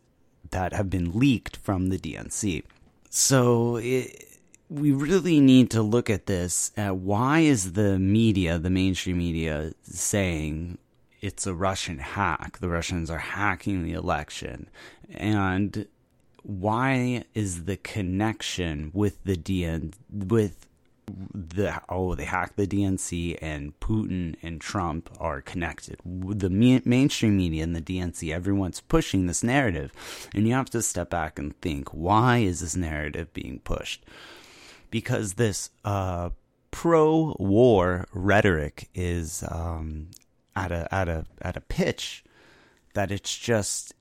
that 0.52 0.74
have 0.74 0.90
been 0.90 1.18
leaked 1.18 1.58
from 1.58 1.90
the 1.90 1.98
DNC. 1.98 2.64
So 3.10 3.78
it, 3.78 4.35
we 4.70 4.92
really 4.92 5.40
need 5.40 5.70
to 5.72 5.82
look 5.82 6.10
at 6.10 6.26
this 6.26 6.72
why 6.76 7.40
is 7.42 7.74
the 7.74 8.00
media, 8.00 8.58
the 8.58 8.70
mainstream 8.70 9.18
media, 9.18 9.74
saying 9.84 10.78
it's 11.22 11.48
a 11.48 11.54
Russian 11.54 12.00
hack. 12.00 12.60
The 12.60 12.70
Russians 12.70 13.10
are 13.10 13.20
hacking 13.20 13.84
the 13.84 13.94
election. 13.94 14.70
And 15.14 15.88
why 16.44 17.24
is 17.34 17.66
the 17.66 17.78
connection 17.78 18.92
with 18.94 19.24
the 19.24 19.36
DN 19.36 19.94
with 20.12 20.68
the 21.34 21.80
oh 21.88 22.16
they 22.16 22.26
hacked 22.26 22.58
the 22.58 22.66
DNC 22.66 23.38
and 23.42 23.80
Putin 23.80 24.36
and 24.42 24.60
Trump 24.60 25.10
are 25.20 25.42
connected. 25.42 26.00
The 26.04 26.50
mainstream 26.50 27.38
media 27.38 27.64
and 27.64 27.76
the 27.76 27.82
DNC, 27.82 28.34
everyone's 28.34 28.82
pushing 28.82 29.28
this 29.28 29.44
narrative, 29.44 29.92
and 30.34 30.48
you 30.48 30.54
have 30.54 30.70
to 30.72 30.82
step 30.82 31.12
back 31.12 31.38
and 31.38 31.60
think: 31.62 31.90
why 31.90 32.40
is 32.40 32.62
this 32.62 32.76
narrative 32.76 33.34
being 33.34 33.60
pushed? 33.60 34.04
Because 34.96 35.34
this 35.34 35.72
uh, 35.84 36.30
pro-war 36.72 38.08
rhetoric 38.14 38.88
is 38.96 39.44
um, 39.52 40.08
at 40.56 40.72
a 40.72 40.88
at 40.96 41.10
a 41.10 41.26
at 41.42 41.58
a 41.58 41.60
pitch 41.60 42.24
that 42.94 43.12
it's 43.12 43.38
just 43.38 43.94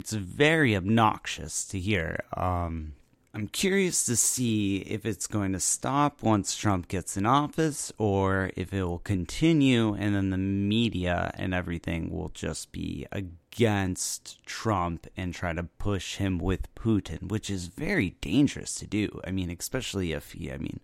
it's 0.00 0.12
very 0.12 0.74
obnoxious 0.74 1.64
to 1.66 1.78
hear. 1.78 2.24
Um, 2.36 2.94
I'm 3.32 3.46
curious 3.46 4.04
to 4.06 4.16
see 4.16 4.78
if 4.78 5.06
it's 5.06 5.28
going 5.28 5.52
to 5.52 5.60
stop 5.60 6.20
once 6.20 6.56
Trump 6.56 6.88
gets 6.88 7.16
in 7.16 7.26
office 7.26 7.92
or 7.96 8.50
if 8.56 8.74
it 8.74 8.82
will 8.82 8.98
continue 8.98 9.94
and 9.94 10.16
then 10.16 10.30
the 10.30 10.36
media 10.36 11.30
and 11.34 11.54
everything 11.54 12.10
will 12.10 12.30
just 12.30 12.72
be 12.72 13.06
against 13.52 14.44
Trump 14.46 15.06
and 15.16 15.34
try 15.34 15.52
to 15.52 15.64
push 15.64 16.16
him 16.16 16.38
with 16.38 16.72
Putin, 16.74 17.28
which 17.28 17.50
is 17.50 17.66
very 17.66 18.16
dangerous 18.20 18.74
to 18.76 18.86
do. 18.86 19.20
I 19.26 19.30
mean, 19.30 19.50
especially 19.50 20.12
if 20.12 20.32
he, 20.32 20.52
I 20.52 20.56
mean, 20.56 20.80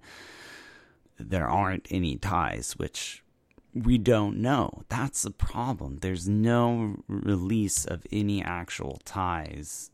there 1.19 1.49
aren't 1.49 1.87
any 1.91 2.17
ties, 2.17 2.73
which 2.73 3.23
we 3.73 3.99
don't 3.99 4.39
know. 4.39 4.83
That's 4.89 5.23
the 5.23 5.31
problem. 5.31 5.99
There's 5.99 6.29
no 6.29 6.97
release 7.09 7.85
of 7.85 8.07
any 8.11 8.43
actual 8.43 9.01
ties 9.05 9.91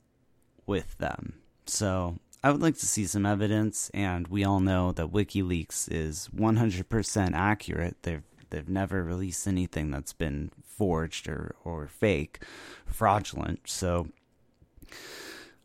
with 0.66 0.96
them. 0.98 1.34
So 1.66 2.18
I 2.42 2.50
would 2.50 2.62
like 2.62 2.78
to 2.78 2.86
see 2.86 3.06
some 3.06 3.26
evidence, 3.26 3.90
and 3.92 4.28
we 4.28 4.44
all 4.44 4.60
know 4.60 4.92
that 4.92 5.12
WikiLeaks 5.12 5.88
is 5.90 6.28
100% 6.34 7.32
accurate. 7.34 7.96
They've 8.02 8.22
they've 8.52 8.68
never 8.68 9.02
released 9.02 9.48
anything 9.48 9.90
that's 9.90 10.12
been 10.12 10.52
forged 10.64 11.28
or 11.28 11.56
or 11.64 11.88
fake, 11.88 12.38
fraudulent. 12.86 13.60
So 13.64 14.08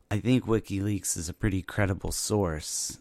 I 0.10 0.20
think 0.20 0.46
WikiLeaks 0.46 1.18
is 1.18 1.30
a 1.30 1.34
pretty 1.34 1.62
credible 1.62 2.12
source, 2.12 3.00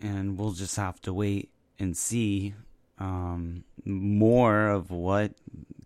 and 0.00 0.38
we'll 0.38 0.52
just 0.52 0.76
have 0.76 1.00
to 1.02 1.12
wait 1.12 1.50
and 1.78 1.96
see 1.96 2.54
um, 2.98 3.64
more 3.84 4.68
of 4.68 4.90
what 4.90 5.32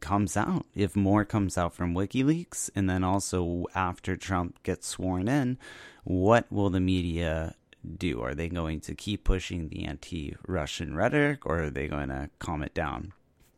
comes 0.00 0.36
out. 0.36 0.66
If 0.74 0.96
more 0.96 1.24
comes 1.24 1.56
out 1.56 1.74
from 1.74 1.94
WikiLeaks, 1.94 2.70
and 2.74 2.90
then 2.90 3.04
also 3.04 3.66
after 3.74 4.16
Trump 4.16 4.62
gets 4.62 4.88
sworn 4.88 5.28
in, 5.28 5.58
what 6.04 6.50
will 6.50 6.70
the 6.70 6.80
media 6.80 7.54
do? 7.98 8.22
Are 8.22 8.34
they 8.34 8.48
going 8.48 8.80
to 8.80 8.94
keep 8.94 9.24
pushing 9.24 9.68
the 9.68 9.84
anti 9.84 10.36
Russian 10.46 10.94
rhetoric 10.94 11.46
or 11.46 11.64
are 11.64 11.70
they 11.70 11.88
going 11.88 12.08
to 12.08 12.30
calm 12.38 12.62
it 12.62 12.74
down? 12.74 13.12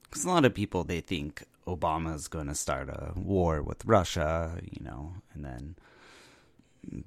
Because 0.04 0.24
a 0.24 0.28
lot 0.28 0.44
of 0.44 0.54
people, 0.54 0.84
they 0.84 1.00
think 1.00 1.44
Obama 1.66 2.14
is 2.14 2.28
going 2.28 2.46
to 2.46 2.54
start 2.54 2.88
a 2.88 3.12
war 3.16 3.62
with 3.62 3.84
Russia, 3.84 4.58
you 4.62 4.84
know, 4.84 5.14
and 5.34 5.44
then 5.44 5.76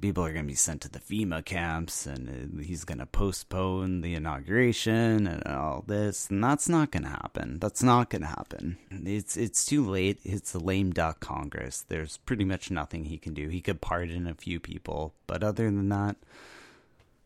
people 0.01 0.25
are 0.25 0.31
going 0.31 0.45
to 0.45 0.51
be 0.51 0.55
sent 0.55 0.81
to 0.81 0.89
the 0.89 0.99
FEMA 0.99 1.43
camps 1.43 2.05
and 2.05 2.29
uh, 2.29 2.63
he's 2.63 2.83
going 2.83 2.97
to 2.97 3.05
postpone 3.05 4.01
the 4.01 4.15
inauguration 4.15 5.27
and 5.27 5.45
all 5.45 5.83
this 5.87 6.29
and 6.29 6.43
that's 6.43 6.67
not 6.69 6.91
going 6.91 7.03
to 7.03 7.09
happen. 7.09 7.59
That's 7.59 7.83
not 7.83 8.09
going 8.09 8.23
to 8.23 8.27
happen. 8.27 8.77
It's 8.89 9.37
it's 9.37 9.65
too 9.65 9.87
late. 9.87 10.19
It's 10.23 10.53
a 10.53 10.59
lame 10.59 10.91
duck 10.91 11.19
congress. 11.19 11.85
There's 11.87 12.17
pretty 12.17 12.45
much 12.45 12.71
nothing 12.71 13.05
he 13.05 13.17
can 13.17 13.33
do. 13.33 13.49
He 13.49 13.61
could 13.61 13.81
pardon 13.81 14.27
a 14.27 14.33
few 14.33 14.59
people 14.59 15.13
but 15.27 15.43
other 15.43 15.65
than 15.65 15.89
that 15.89 16.17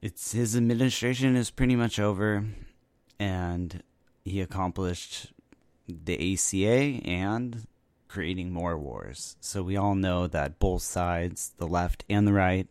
it's 0.02 0.32
his 0.32 0.56
administration 0.56 1.36
is 1.36 1.52
pretty 1.52 1.76
much 1.76 2.00
over 2.00 2.46
and 3.20 3.84
he 4.26 4.42
accomplished 4.42 5.32
the 5.88 6.34
ACA 6.34 7.08
and 7.08 7.68
creating 8.08 8.52
more 8.52 8.78
wars. 8.78 9.36
So 9.40 9.64
we 9.64 9.78
all 9.78 9.96
know 9.96 10.28
that 10.28 10.60
both 10.60 10.82
sides, 10.82 11.54
the 11.58 11.68
left 11.68 12.04
and 12.10 12.28
the 12.28 12.34
right, 12.34 12.68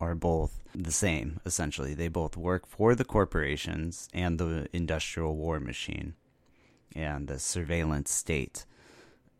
are 0.00 0.14
both 0.14 0.60
the 0.74 0.92
same, 0.92 1.40
essentially. 1.44 1.94
They 1.94 2.08
both 2.08 2.36
work 2.36 2.66
for 2.66 2.94
the 2.94 3.04
corporations 3.04 4.08
and 4.14 4.38
the 4.38 4.68
industrial 4.72 5.36
war 5.36 5.60
machine 5.60 6.14
and 6.96 7.28
the 7.28 7.38
surveillance 7.38 8.10
state. 8.10 8.64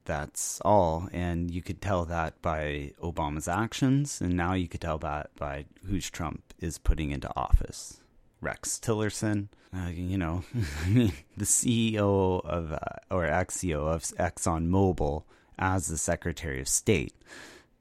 That's 0.04 0.60
all. 0.64 1.08
And 1.12 1.50
you 1.50 1.62
could 1.62 1.80
tell 1.80 2.04
that 2.06 2.40
by 2.42 2.92
Obama's 3.02 3.48
actions, 3.48 4.20
and 4.20 4.36
now 4.36 4.54
you 4.54 4.68
could 4.68 4.80
tell 4.80 4.98
that 4.98 5.30
by 5.36 5.66
who 5.86 6.00
Trump 6.00 6.54
is 6.58 6.78
putting 6.78 7.10
into 7.10 7.30
office. 7.36 8.00
Rex 8.40 8.80
Tillerson, 8.82 9.48
uh, 9.74 9.88
you 9.88 10.16
know, 10.16 10.44
the 10.88 11.44
CEO 11.44 12.44
of, 12.44 12.72
uh, 12.72 12.78
or 13.10 13.26
ex 13.26 13.58
CEO 13.58 13.86
of 13.86 14.02
ExxonMobil 14.02 15.24
as 15.58 15.88
the 15.88 15.98
Secretary 15.98 16.60
of 16.60 16.68
State. 16.68 17.14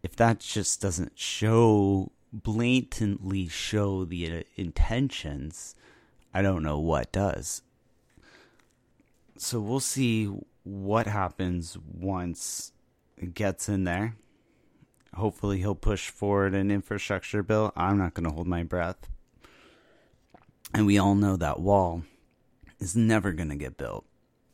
If 0.03 0.15
that 0.17 0.39
just 0.39 0.81
doesn't 0.81 1.17
show, 1.17 2.11
blatantly 2.33 3.47
show 3.47 4.05
the 4.05 4.39
uh, 4.39 4.43
intentions, 4.55 5.75
I 6.33 6.41
don't 6.41 6.63
know 6.63 6.79
what 6.79 7.11
does. 7.11 7.61
So 9.37 9.61
we'll 9.61 9.79
see 9.79 10.29
what 10.69 11.07
happens 11.07 11.77
once 11.77 12.71
it 13.17 13.33
gets 13.33 13.67
in 13.67 13.83
there. 13.83 14.15
Hopefully, 15.15 15.57
he'll 15.57 15.75
push 15.75 16.09
forward 16.09 16.53
an 16.53 16.69
infrastructure 16.69 17.41
bill. 17.41 17.73
I'm 17.75 17.97
not 17.97 18.13
going 18.13 18.25
to 18.25 18.35
hold 18.35 18.47
my 18.47 18.63
breath. 18.63 19.09
And 20.73 20.85
we 20.85 20.99
all 20.99 21.15
know 21.15 21.35
that 21.35 21.59
wall 21.59 22.03
is 22.79 22.95
never 22.95 23.31
going 23.31 23.49
to 23.49 23.55
get 23.55 23.77
built. 23.77 24.05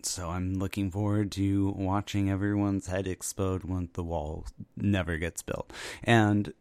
So 0.04 0.30
I'm 0.30 0.54
looking 0.54 0.92
forward 0.92 1.32
to 1.34 1.72
watching 1.72 2.30
everyone's 2.30 2.88
head 2.88 3.08
explode 3.08 3.64
when 3.66 3.90
the 3.94 4.04
wall 4.04 4.46
never 4.78 5.18
gets 5.18 5.42
built. 5.42 5.74
And 6.04 6.54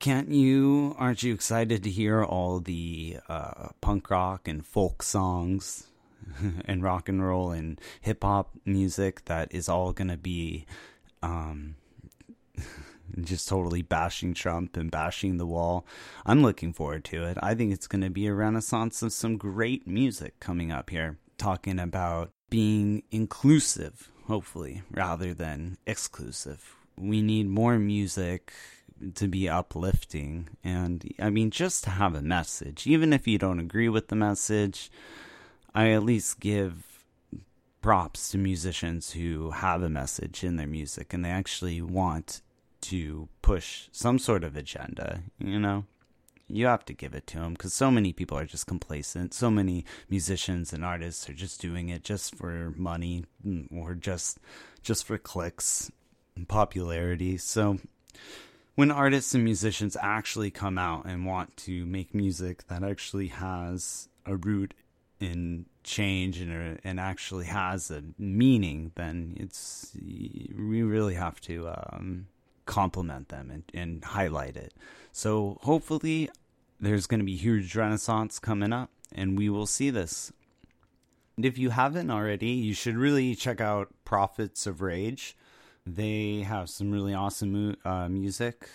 can't 0.00 0.30
you, 0.30 0.96
aren't 0.98 1.22
you 1.22 1.32
excited 1.32 1.84
to 1.84 1.90
hear 1.90 2.24
all 2.24 2.58
the 2.58 3.18
uh, 3.28 3.68
punk 3.80 4.10
rock 4.10 4.48
and 4.48 4.66
folk 4.66 5.02
songs 5.02 5.86
and 6.64 6.82
rock 6.82 7.08
and 7.08 7.24
roll 7.24 7.50
and 7.50 7.80
hip 8.00 8.22
hop 8.22 8.50
music 8.64 9.24
that 9.26 9.52
is 9.54 9.68
all 9.68 9.92
going 9.92 10.08
to 10.08 10.16
be 10.16 10.66
um, 11.22 11.76
just 13.20 13.48
totally 13.48 13.82
bashing 13.82 14.34
Trump 14.34 14.76
and 14.76 14.90
bashing 14.90 15.36
the 15.36 15.46
wall? 15.46 15.86
I'm 16.24 16.42
looking 16.42 16.72
forward 16.72 17.04
to 17.06 17.24
it. 17.24 17.38
I 17.42 17.54
think 17.54 17.72
it's 17.72 17.86
going 17.86 18.02
to 18.02 18.10
be 18.10 18.26
a 18.26 18.34
renaissance 18.34 19.02
of 19.02 19.12
some 19.12 19.36
great 19.36 19.86
music 19.86 20.38
coming 20.40 20.70
up 20.72 20.90
here, 20.90 21.18
talking 21.38 21.78
about 21.78 22.30
being 22.48 23.02
inclusive, 23.10 24.10
hopefully, 24.26 24.82
rather 24.90 25.32
than 25.32 25.78
exclusive. 25.86 26.76
We 26.98 27.22
need 27.22 27.48
more 27.48 27.78
music 27.78 28.52
to 29.14 29.28
be 29.28 29.48
uplifting. 29.48 30.48
And 30.62 31.12
I 31.18 31.30
mean, 31.30 31.50
just 31.50 31.84
to 31.84 31.90
have 31.90 32.14
a 32.14 32.22
message, 32.22 32.86
even 32.86 33.12
if 33.12 33.26
you 33.26 33.38
don't 33.38 33.60
agree 33.60 33.88
with 33.88 34.08
the 34.08 34.16
message, 34.16 34.90
I 35.74 35.90
at 35.90 36.04
least 36.04 36.40
give 36.40 37.04
props 37.80 38.30
to 38.30 38.38
musicians 38.38 39.12
who 39.12 39.50
have 39.50 39.82
a 39.82 39.88
message 39.88 40.44
in 40.44 40.56
their 40.56 40.66
music 40.66 41.14
and 41.14 41.24
they 41.24 41.30
actually 41.30 41.80
want 41.80 42.42
to 42.82 43.28
push 43.42 43.88
some 43.92 44.18
sort 44.18 44.44
of 44.44 44.56
agenda, 44.56 45.22
you 45.38 45.58
know? 45.58 45.84
you 46.52 46.66
have 46.66 46.84
to 46.84 46.92
give 46.92 47.14
it 47.14 47.26
to 47.28 47.38
them 47.38 47.52
because 47.52 47.72
so 47.72 47.90
many 47.90 48.12
people 48.12 48.36
are 48.36 48.44
just 48.44 48.66
complacent. 48.66 49.32
So 49.32 49.50
many 49.50 49.84
musicians 50.08 50.72
and 50.72 50.84
artists 50.84 51.28
are 51.28 51.34
just 51.34 51.60
doing 51.60 51.88
it 51.88 52.02
just 52.02 52.34
for 52.34 52.74
money 52.76 53.24
mm, 53.46 53.66
or 53.72 53.94
just 53.94 54.38
just 54.82 55.04
for 55.04 55.18
clicks 55.18 55.90
and 56.36 56.48
popularity. 56.48 57.36
So 57.36 57.78
when 58.74 58.90
artists 58.90 59.34
and 59.34 59.44
musicians 59.44 59.96
actually 60.00 60.50
come 60.50 60.78
out 60.78 61.04
and 61.04 61.26
want 61.26 61.56
to 61.58 61.86
make 61.86 62.14
music 62.14 62.66
that 62.68 62.82
actually 62.82 63.28
has 63.28 64.08
a 64.26 64.36
root 64.36 64.74
in 65.20 65.66
change 65.84 66.40
and 66.40 66.80
and 66.82 66.98
actually 66.98 67.44
has 67.46 67.90
a 67.90 68.02
meaning, 68.18 68.92
then 68.96 69.36
it's 69.38 69.92
we 69.94 70.82
really 70.82 71.14
have 71.14 71.40
to 71.42 71.68
um, 71.68 72.26
compliment 72.66 73.28
them 73.28 73.50
and, 73.50 73.64
and 73.74 74.04
highlight 74.04 74.56
it. 74.56 74.72
So 75.12 75.58
hopefully 75.62 76.30
there's 76.80 77.06
going 77.06 77.20
to 77.20 77.26
be 77.26 77.36
huge 77.36 77.76
renaissance 77.76 78.38
coming 78.38 78.72
up, 78.72 78.90
and 79.14 79.36
we 79.36 79.50
will 79.50 79.66
see 79.66 79.90
this. 79.90 80.32
And 81.36 81.44
if 81.44 81.58
you 81.58 81.70
haven't 81.70 82.10
already, 82.10 82.50
you 82.50 82.74
should 82.74 82.96
really 82.96 83.34
check 83.34 83.60
out 83.60 83.88
Prophets 84.04 84.66
of 84.66 84.82
Rage. 84.82 85.36
They 85.86 86.42
have 86.42 86.68
some 86.68 86.90
really 86.90 87.14
awesome 87.14 87.76
uh, 87.84 88.08
music. 88.08 88.68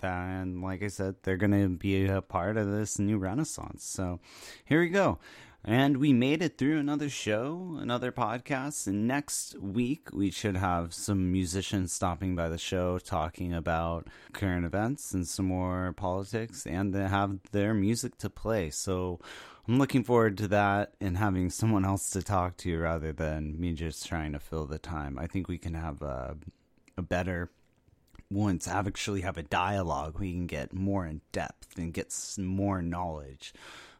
And 0.00 0.62
like 0.62 0.82
I 0.82 0.88
said, 0.88 1.16
they're 1.22 1.36
going 1.36 1.60
to 1.60 1.68
be 1.68 2.06
a 2.06 2.20
part 2.20 2.56
of 2.56 2.70
this 2.70 2.98
new 2.98 3.18
renaissance. 3.18 3.84
So 3.84 4.20
here 4.64 4.80
we 4.80 4.88
go. 4.88 5.18
And 5.66 5.96
we 5.96 6.12
made 6.12 6.42
it 6.42 6.58
through 6.58 6.78
another 6.78 7.08
show, 7.08 7.78
another 7.80 8.12
podcast. 8.12 8.86
And 8.86 9.08
next 9.08 9.58
week, 9.58 10.08
we 10.12 10.30
should 10.30 10.58
have 10.58 10.92
some 10.92 11.32
musicians 11.32 11.90
stopping 11.90 12.36
by 12.36 12.50
the 12.50 12.58
show 12.58 12.98
talking 12.98 13.54
about 13.54 14.08
current 14.34 14.66
events 14.66 15.14
and 15.14 15.26
some 15.26 15.46
more 15.46 15.94
politics 15.96 16.66
and 16.66 16.94
have 16.94 17.38
their 17.52 17.72
music 17.72 18.18
to 18.18 18.28
play. 18.28 18.68
So 18.68 19.20
I'm 19.66 19.78
looking 19.78 20.04
forward 20.04 20.36
to 20.38 20.48
that 20.48 20.92
and 21.00 21.16
having 21.16 21.48
someone 21.48 21.86
else 21.86 22.10
to 22.10 22.22
talk 22.22 22.58
to 22.58 22.78
rather 22.78 23.12
than 23.12 23.58
me 23.58 23.72
just 23.72 24.06
trying 24.06 24.32
to 24.32 24.40
fill 24.40 24.66
the 24.66 24.78
time. 24.78 25.18
I 25.18 25.26
think 25.26 25.48
we 25.48 25.56
can 25.56 25.72
have 25.72 26.02
a, 26.02 26.36
a 26.98 27.02
better 27.02 27.50
once 28.30 28.66
actually 28.66 29.20
have 29.20 29.38
a 29.38 29.42
dialogue 29.42 30.18
we 30.18 30.32
can 30.32 30.46
get 30.46 30.72
more 30.72 31.06
in 31.06 31.20
depth 31.30 31.78
and 31.78 31.92
get 31.92 32.12
more 32.38 32.82
knowledge 32.82 33.52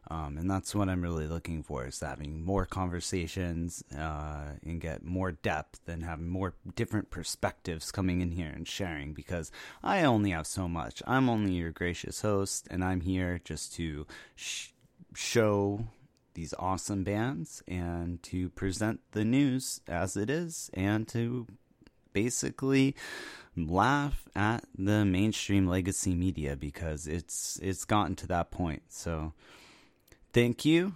um, 0.07 0.37
and 0.37 0.49
that's 0.49 0.75
what 0.75 0.87
I'm 0.87 1.01
really 1.01 1.27
looking 1.27 1.63
for 1.63 1.87
is 1.87 1.99
having 1.99 2.45
more 2.45 2.65
conversations 2.65 3.83
uh, 3.97 4.51
and 4.63 4.79
get 4.79 5.03
more 5.03 5.31
depth 5.31 5.87
and 5.87 6.03
have 6.03 6.19
more 6.19 6.53
different 6.75 7.09
perspectives 7.09 7.91
coming 7.91 8.21
in 8.21 8.31
here 8.31 8.51
and 8.53 8.67
sharing 8.67 9.13
because 9.13 9.51
I 9.83 10.03
only 10.03 10.29
have 10.29 10.45
so 10.45 10.67
much. 10.67 11.01
I'm 11.07 11.27
only 11.27 11.53
your 11.53 11.71
gracious 11.71 12.21
host, 12.21 12.67
and 12.69 12.83
I'm 12.83 13.01
here 13.01 13.41
just 13.43 13.73
to 13.75 14.05
sh- 14.35 14.69
show 15.15 15.87
these 16.35 16.53
awesome 16.59 17.03
bands 17.03 17.63
and 17.67 18.21
to 18.21 18.49
present 18.49 18.99
the 19.11 19.25
news 19.25 19.81
as 19.87 20.15
it 20.15 20.29
is 20.29 20.69
and 20.73 21.07
to 21.07 21.47
basically 22.13 22.95
laugh 23.57 24.27
at 24.35 24.65
the 24.77 25.05
mainstream 25.05 25.65
legacy 25.65 26.13
media 26.13 26.55
because 26.55 27.07
it's 27.07 27.57
it's 27.63 27.85
gotten 27.85 28.15
to 28.17 28.27
that 28.27 28.51
point. 28.51 28.83
So 28.89 29.33
Thank 30.35 30.65
you 30.65 30.95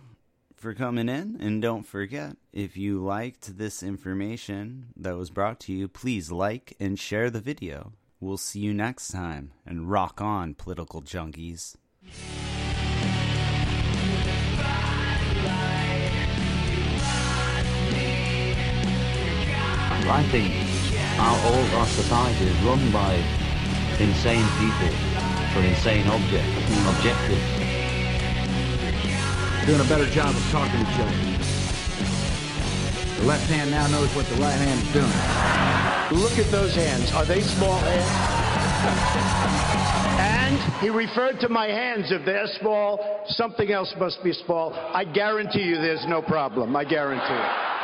for 0.54 0.74
coming 0.74 1.08
in. 1.08 1.38
And 1.40 1.62
don't 1.62 1.84
forget, 1.84 2.36
if 2.52 2.76
you 2.76 3.02
liked 3.02 3.58
this 3.58 3.82
information 3.82 4.88
that 4.98 5.16
was 5.16 5.30
brought 5.30 5.62
to 5.62 5.72
you, 5.72 5.88
please 5.88 6.30
like 6.30 6.76
and 6.78 7.00
share 7.00 7.30
the 7.30 7.40
video. 7.40 7.94
We'll 8.20 8.36
see 8.36 8.60
you 8.60 8.74
next 8.74 9.08
time. 9.08 9.54
And 9.66 9.90
rock 9.90 10.20
on, 10.20 10.56
political 10.56 11.02
junkies. 11.02 11.78
I 20.12 20.24
think 20.32 20.54
our, 21.18 21.38
all 21.46 21.80
our 21.80 21.86
society 21.86 22.44
is 22.44 22.58
run 22.64 22.92
by 22.92 23.14
insane 24.02 24.46
people 24.60 24.90
for 25.54 25.62
insane 25.62 26.06
objects, 26.08 26.88
objectives 26.90 27.59
doing 29.66 29.82
a 29.82 29.90
better 29.90 30.10
job 30.12 30.36
of 30.36 30.44
talking 30.52 30.72
to 30.72 30.86
each 30.86 31.00
other. 31.00 31.18
The 33.20 33.26
left 33.26 33.50
hand 33.50 33.72
now 33.72 33.88
knows 33.88 34.14
what 34.16 34.26
the 34.28 34.40
right 34.40 34.56
hand 34.56 34.80
is 34.80 34.94
doing. 34.94 35.12
Look 36.24 36.40
at 36.40 36.50
those 36.52 36.74
hands. 36.76 37.12
Are 37.14 37.26
they 37.26 37.42
small 37.42 37.78
hands? 37.80 38.08
And 40.20 40.58
he 40.82 40.90
referred 40.90 41.40
to 41.42 41.50
my 41.50 41.68
hands. 41.68 42.12
If 42.12 42.26
they're 42.26 42.48
small, 42.60 43.24
something 43.28 43.72
else 43.72 43.94
must 44.00 44.24
be 44.24 44.34
small. 44.34 44.74
I 44.74 45.04
guarantee 45.04 45.64
you 45.64 45.76
there's 45.76 46.06
no 46.08 46.22
problem. 46.22 46.76
I 46.76 46.84
guarantee 46.84 47.34
it. 47.34 47.79